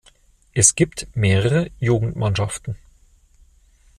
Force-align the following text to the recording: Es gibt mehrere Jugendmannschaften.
Es 0.55 0.73
gibt 0.73 1.15
mehrere 1.15 1.69
Jugendmannschaften. 1.79 2.75